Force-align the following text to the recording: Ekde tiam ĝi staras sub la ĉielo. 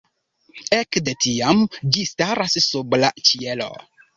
Ekde 0.77 1.13
tiam 1.27 1.61
ĝi 1.97 2.07
staras 2.15 2.59
sub 2.71 2.99
la 3.05 3.13
ĉielo. 3.31 3.71